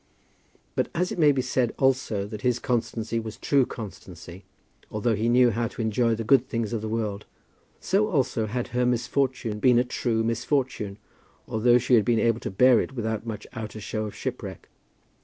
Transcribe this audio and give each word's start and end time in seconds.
But 0.75 0.87
as 0.95 1.11
it 1.11 1.19
may 1.19 1.31
be 1.31 1.43
said 1.43 1.75
also 1.77 2.25
that 2.25 2.41
his 2.41 2.57
constancy 2.57 3.19
was 3.19 3.37
true 3.37 3.67
constancy, 3.67 4.43
although 4.89 5.13
he 5.13 5.29
knew 5.29 5.51
how 5.51 5.67
to 5.67 5.79
enjoy 5.83 6.15
the 6.15 6.23
good 6.23 6.47
things 6.49 6.73
of 6.73 6.81
the 6.81 6.89
world, 6.89 7.27
so 7.79 8.07
also 8.07 8.47
had 8.47 8.69
her 8.69 8.83
misfortune 8.83 9.59
been 9.59 9.77
a 9.77 9.83
true 9.83 10.23
misfortune, 10.23 10.97
although 11.47 11.77
she 11.77 11.93
had 11.93 12.05
been 12.05 12.19
able 12.19 12.39
to 12.39 12.49
bear 12.49 12.79
it 12.81 12.93
without 12.95 13.27
much 13.27 13.45
outer 13.53 13.79
show 13.79 14.05
of 14.07 14.15
shipwreck. 14.15 14.69